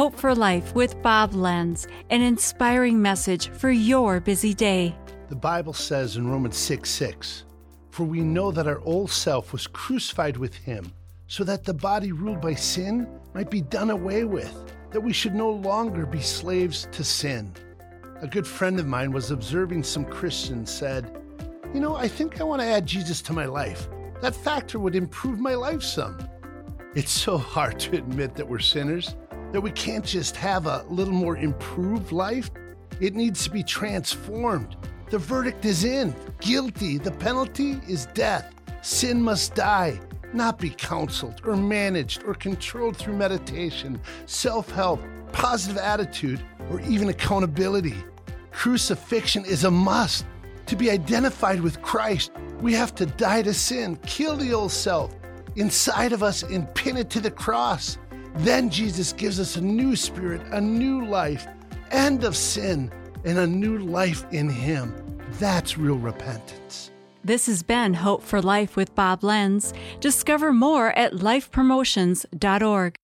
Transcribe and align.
Hope 0.00 0.16
for 0.16 0.34
Life 0.34 0.74
with 0.74 1.02
Bob 1.02 1.34
Lenz, 1.34 1.86
an 2.08 2.22
inspiring 2.22 3.02
message 3.02 3.50
for 3.50 3.70
your 3.70 4.18
busy 4.18 4.54
day. 4.54 4.96
The 5.28 5.36
Bible 5.36 5.74
says 5.74 6.16
in 6.16 6.26
Romans 6.26 6.56
6 6.56 6.88
6, 6.88 7.44
For 7.90 8.04
we 8.04 8.22
know 8.22 8.50
that 8.50 8.66
our 8.66 8.80
old 8.80 9.10
self 9.10 9.52
was 9.52 9.66
crucified 9.66 10.38
with 10.38 10.54
him, 10.54 10.90
so 11.26 11.44
that 11.44 11.64
the 11.64 11.74
body 11.74 12.12
ruled 12.12 12.40
by 12.40 12.54
sin 12.54 13.06
might 13.34 13.50
be 13.50 13.60
done 13.60 13.90
away 13.90 14.24
with, 14.24 14.72
that 14.90 15.02
we 15.02 15.12
should 15.12 15.34
no 15.34 15.50
longer 15.50 16.06
be 16.06 16.22
slaves 16.22 16.88
to 16.92 17.04
sin. 17.04 17.52
A 18.22 18.26
good 18.26 18.46
friend 18.46 18.80
of 18.80 18.86
mine 18.86 19.12
was 19.12 19.30
observing 19.30 19.82
some 19.82 20.06
Christians 20.06 20.72
said, 20.72 21.14
You 21.74 21.80
know, 21.80 21.94
I 21.94 22.08
think 22.08 22.40
I 22.40 22.44
want 22.44 22.62
to 22.62 22.66
add 22.66 22.86
Jesus 22.86 23.20
to 23.20 23.34
my 23.34 23.44
life. 23.44 23.86
That 24.22 24.34
factor 24.34 24.78
would 24.78 24.96
improve 24.96 25.38
my 25.38 25.56
life 25.56 25.82
some. 25.82 26.16
It's 26.94 27.12
so 27.12 27.36
hard 27.56 27.78
to 27.80 27.98
admit 27.98 28.34
that 28.36 28.48
we're 28.48 28.60
sinners 28.60 29.14
that 29.52 29.60
we 29.60 29.70
can't 29.72 30.04
just 30.04 30.36
have 30.36 30.66
a 30.66 30.84
little 30.88 31.14
more 31.14 31.36
improved 31.36 32.12
life. 32.12 32.50
It 33.00 33.14
needs 33.14 33.44
to 33.44 33.50
be 33.50 33.62
transformed. 33.62 34.76
The 35.10 35.18
verdict 35.18 35.64
is 35.64 35.84
in 35.84 36.14
guilty. 36.40 36.98
The 36.98 37.10
penalty 37.10 37.80
is 37.88 38.06
death. 38.06 38.54
Sin 38.82 39.20
must 39.20 39.54
die, 39.54 40.00
not 40.32 40.58
be 40.58 40.70
counseled 40.70 41.40
or 41.44 41.56
managed 41.56 42.22
or 42.24 42.34
controlled 42.34 42.96
through 42.96 43.16
meditation, 43.16 44.00
self 44.26 44.70
help, 44.70 45.00
positive 45.32 45.78
attitude, 45.78 46.40
or 46.70 46.80
even 46.82 47.08
accountability. 47.08 47.96
Crucifixion 48.52 49.44
is 49.44 49.64
a 49.64 49.70
must. 49.70 50.26
To 50.66 50.76
be 50.76 50.90
identified 50.90 51.60
with 51.60 51.82
Christ, 51.82 52.30
we 52.60 52.72
have 52.74 52.94
to 52.94 53.06
die 53.06 53.42
to 53.42 53.52
sin, 53.52 53.96
kill 54.06 54.36
the 54.36 54.52
old 54.52 54.70
self 54.70 55.14
inside 55.56 56.12
of 56.12 56.22
us, 56.22 56.44
and 56.44 56.72
pin 56.74 56.96
it 56.96 57.10
to 57.10 57.20
the 57.20 57.30
cross. 57.30 57.98
Then 58.42 58.70
Jesus 58.70 59.12
gives 59.12 59.38
us 59.38 59.56
a 59.56 59.60
new 59.60 59.94
spirit, 59.94 60.40
a 60.50 60.60
new 60.60 61.04
life, 61.04 61.46
end 61.90 62.24
of 62.24 62.34
sin, 62.34 62.90
and 63.24 63.38
a 63.38 63.46
new 63.46 63.76
life 63.78 64.24
in 64.32 64.48
Him. 64.48 64.94
That's 65.38 65.76
real 65.76 65.98
repentance. 65.98 66.90
This 67.22 67.44
has 67.48 67.62
been 67.62 67.92
Hope 67.92 68.22
for 68.22 68.40
Life 68.40 68.76
with 68.76 68.94
Bob 68.94 69.22
Lenz. 69.22 69.74
Discover 70.00 70.54
more 70.54 70.88
at 70.92 71.12
lifepromotions.org. 71.12 73.00